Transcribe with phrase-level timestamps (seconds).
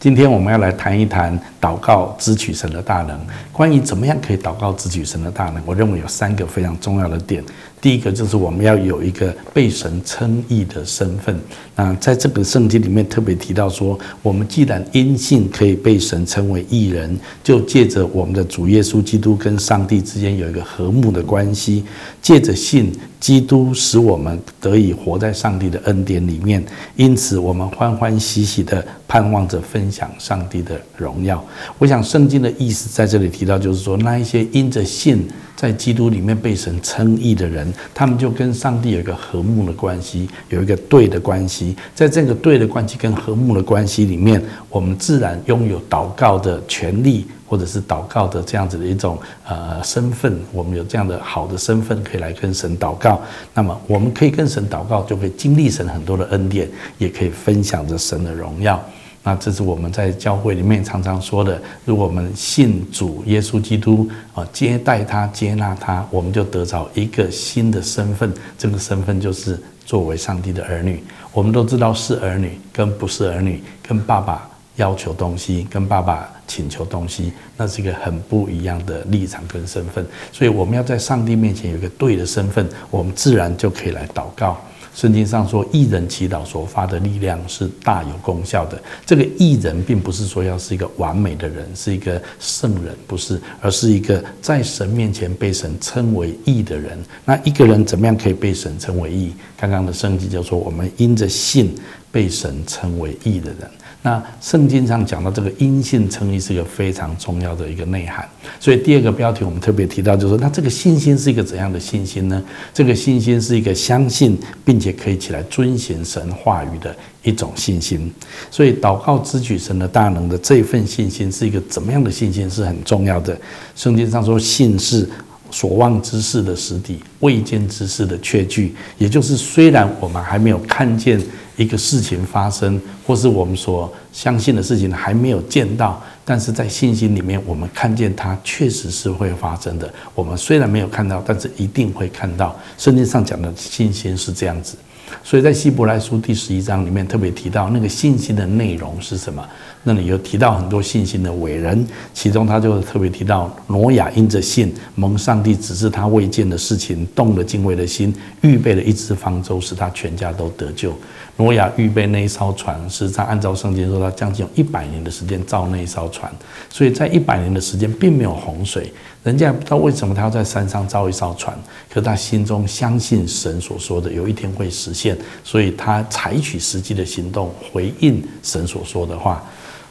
[0.00, 3.20] 今天我们要来谈一谈祷告支取神的大能。
[3.52, 7.44] 关于怎么样可以祷告支取神的大能，我认为有三个非常重要的点。
[7.80, 11.38] 第一个就是我们要有一个被神称义的身份。
[11.74, 21.84] 那在这个圣经里面特别提到说，我们既然因信可以被神称为义人，就借着我们的主耶稣基督跟上帝之间有一个和睦的关系，
[22.20, 22.92] 借着信。
[23.20, 26.64] 基督使我们得以活在上帝的恩典里面，
[26.96, 31.44] 因此我们欢欢喜喜的盼望着分享上帝的荣耀。
[31.76, 35.28] 我想圣经的意思在这里提到，就是说那一些因着信
[35.60, 41.76] 在基督里面被神称义的人，他们就跟上帝有一个和睦的关系，有一个对的关系。
[41.94, 47.26] 在这个对的关系跟和睦的关系里面，我们自然拥有祷告的权利。
[47.50, 53.20] 或者是祷告的这样子的一种呃身份，我们有这样的好的身份可以来跟神祷告。
[53.52, 58.80] 那么我们可以跟神祷告，就可以经历神很多的恩典，也可以分享着神的荣耀。
[59.22, 68.32] 那这是我们在教会里面常常说的：，如果我们信主耶稣基督啊，接待他、接纳他，我们就得着一个新的身份。
[68.56, 71.02] 这个身份就是作为上帝的儿女。
[71.32, 76.28] 我们都知道是儿女跟不是儿女，跟爸爸要求东西，跟爸爸。
[76.50, 84.60] 请求东西，那是一个很不一样的立场跟身份，所以我们要在上帝面前有一个对的身份，我们自然就可以来祷告。
[84.94, 88.80] 圣经上说，一人祈祷所发的力量是大有功效的。
[89.06, 96.98] 这个一人，并不是说要是一个完美的人，是一个圣人，不是，而是一个在神面前被神称为义的人。
[97.24, 99.32] 那一个人怎么样可以被神称为义？
[99.56, 101.74] 刚刚的圣经就说，我们因着信
[102.10, 103.70] 被神称为义的人。
[104.02, 108.26] 那圣经上讲到这个因信称义是一个非常重要的一个内涵，
[108.58, 112.42] 所以第二个标题我们特别提到，就是说，那这个信心是一个怎样的信心呢？
[112.72, 118.10] 这个信心是一个相信并且可以起来遵循神话语的一种信心。
[118.50, 123.38] 所以祷告支取神的大能的这份信心是一个怎么样的信心是很重要的。
[123.76, 125.06] 圣经上说，信是
[125.50, 131.20] 所望之事的实底，未见之事的确据，也就是虽然我们还没有看见。
[131.60, 139.92] 一个事情发生，或是我们所相信的事情还没有见到，但是在信心里面，我们看见它确实是会发生的。
[140.14, 142.58] 我们虽然没有看到，但是一定会看到。
[142.78, 144.74] 圣经上讲的信心是这样子，
[145.22, 149.46] 所以在希伯来书第十一章里面特别提到那个信心的内容是什么？
[149.82, 160.94] 那里有提到很多信心的伟人，其中他就特别提到挪亚因着信蒙上帝指示他未见的事情，动了敬畏的心，预备了一只方舟，使他全家都得救。
[161.40, 166.30] 挪亚预备那一艘船，实际上按照圣经说，他将近有一百年的时间造那一艘船，
[166.68, 168.92] 所以在一百年的时间并没有洪水。
[169.24, 171.58] 人家也不知道为什么他要在山上造一艘船，
[171.90, 179.42] 可他心中相信神所说的有一天会实现，所以他采取实际的行动回应神所说的话。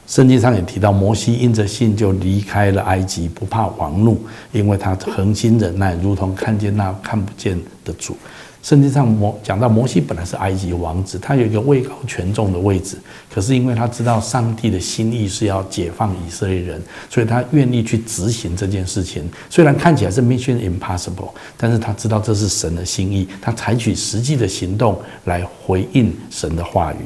[0.10, 4.20] 圣经上也提到，摩西因着信就离开了埃及，不怕王怒，
[4.52, 7.56] 因为他恒心忍耐，如同看见那看不见
[7.86, 8.18] 的主。
[8.64, 12.98] 圣经上摩讲到摩西本来是埃及王子，他有一个位高权重的位置，
[13.32, 19.30] 可是因为他知道上帝的心意是要解放以色列人，所以他愿意去执行这件事情。
[19.48, 26.98] 虽然看起来是 mission impossible，但是他知道这是神的心意，他采取实际的行动来回应神的话语。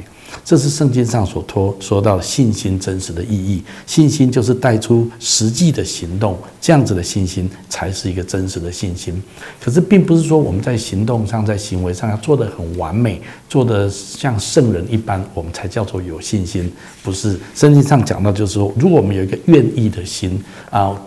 [0.44, 3.64] 这是圣经上所托说到信心真实的意义。
[3.86, 9.22] 信心就是带出实际的行动，这样子的信心才是一个真实的信心。
[9.62, 16.72] 可是，并不是说我们在行动上、在行为上要做得很完美，做得像圣人一般，我们才叫做有信心。
[17.04, 20.98] 不是，圣经上讲到，就是说，如果我们有一个愿意的心啊，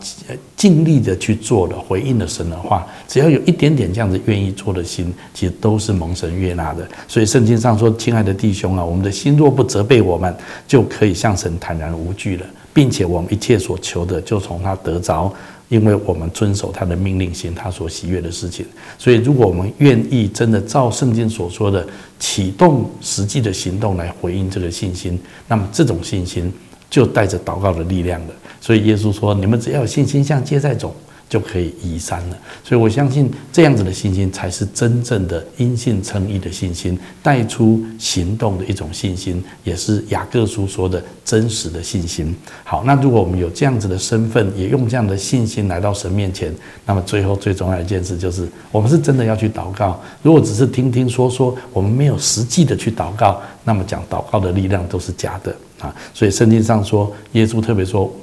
[0.57, 6.87] 尽力的去做了，回应了神的话，只要有一点点这样子愿意做的心，其实都是蒙神悦纳的。
[7.09, 10.37] 所以，圣经上说：“亲爱的弟兄啊，我们的。”心若不责备我们，
[10.69, 15.33] 就可以向神坦然无惧了，并且我们一切所求的就从他得着，
[15.69, 18.67] 因为我们遵守他的命令，行他所喜悦的事情。
[18.99, 21.87] 所以，如果我们愿意真的照圣经所说的
[22.19, 26.53] 启动实际的行动来回应这个信心，那么这种信心
[26.91, 28.35] 就带着祷告的力量了。
[28.61, 30.95] 所以，耶稣说：“你们只要有信心，像芥菜种。”
[31.29, 42.33] 就可以移山了，所以我相信这样子的信心才是真正的因信称义的信心，带出行动的一种信心，也是雅各书说的真实的信心。
[42.63, 50.01] 好，那如果我们有这样子的身份，也用这样的信心来到神面前，那么最后最重要一件事就是，我们是真的要去祷告。
[50.23, 55.93] 如果只是听听说说，我们没有实际的去祷告，那么讲祷告的力量都是假的啊。
[56.15, 58.15] 所以圣经上说，耶稣特别说。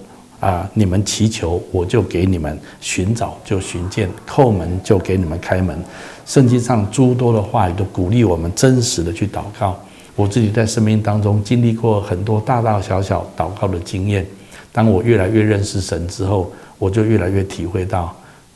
[0.44, 0.70] 啊！
[0.74, 5.82] 你们祈求，我就给你们；寻找就寻见，叩门就给你们开门。
[6.26, 9.80] 圣经上诸多的话语都鼓励我们真实的去祷告。
[10.18, 14.26] 我自己在生命当中经历过很多大大小小祷告的经验。
[14.74, 18.14] 当我越来越认识神之后，我就越来越体会到。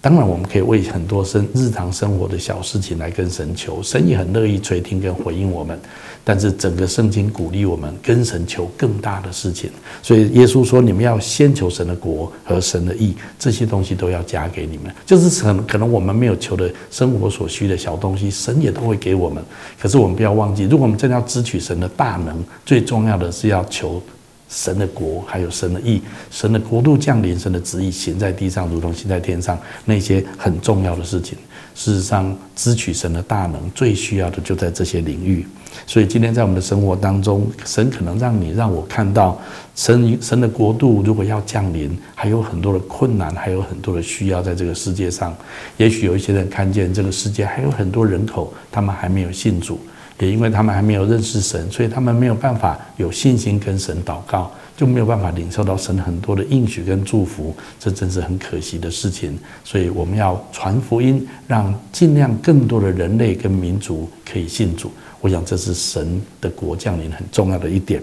[0.08, 5.78] 当然，我们可以为很多生日常生活的小事情来跟神求，神也很乐意垂听跟回应我们。
[6.24, 9.70] 但是整个圣经鼓励我们跟神求更大的事情，
[10.02, 19.44] 所以耶稣说：“你们要先求神的国和神的义，这些东西都要加给你们。”就是可可能我们没有求的生活所需的小东西，神也都会给我们。
[19.78, 24.02] 可是我们不要忘记，如果我们真的要支取神的大能，最重要的是要求。
[24.50, 26.02] 神的国，还有神的意，
[26.32, 29.58] 神的国度降临，神的旨意行在地上，如同行在天上。
[29.86, 31.38] 那些很重要的事情，
[31.76, 35.46] 事实上，支取神的大能，最需要的就在这些领域。
[35.86, 39.40] 所以，今天在我们的生活当中，神可能让你让我看到，
[39.76, 45.36] 神神的国度如果要降临，还有很多的困难，还有很多的需要在这个世界上。
[45.76, 49.80] 也许有一些人看见这个世界还有很多人口，他们还没有信主。
[50.20, 57.56] 也因为他们还没有认识神，所以他们没有办法有信心跟神祷告，就没有办法领受到神很多的应许跟祝福。
[57.80, 59.38] 这真是很可惜的事情。
[59.64, 64.92] 所以我们要传福音，让尽量更多的人类跟民族可以信主。
[65.22, 68.02] 我想这是神的国降临很重要的一点。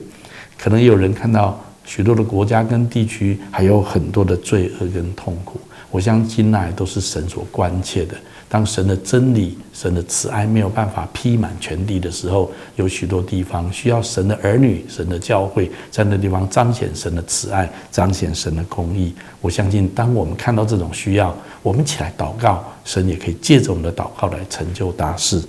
[0.59, 8.15] 可能有人看到许多的国家跟地区还有很多的罪恶跟痛苦，我相信那都是神所关切的。
[8.47, 19.13] 当神的真理、神的慈爱没有办法披满全地的时候，有许多地方需要神的儿女、神的教会在那地方彰显神的慈爱、彰显神的公义。
[19.41, 25.43] 我相信，当我们看到这种需要，我们起来祷告，神也可以借着我们的祷告来成就大事。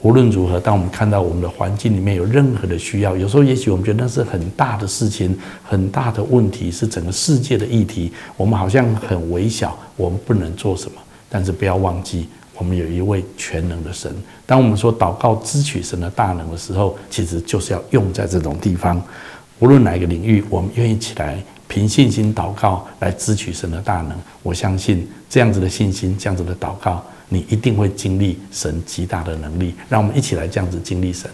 [0.00, 11.00] 无论如何，当我们看到我们的环境里面有任何的需要，有时候也许我们觉得那是很大的事情、很大的问题，是整个世界的议题，我们好像很微小我们不能做什么。
[11.28, 12.28] 但是不要忘记。
[12.60, 14.12] 我们有一位全能的神。
[14.44, 19.00] 当我们说祷告支取神的大能的时候，其实就是要用在这种地方。
[19.60, 24.18] 无论哪一个领域，我们愿意起来凭信心祷告来支取神的大能。
[24.42, 29.72] 我相信这样子的信心，这样子的祷告，你一定会经历神极大的能力。
[29.88, 31.30] 让我们一起来这样子经历神。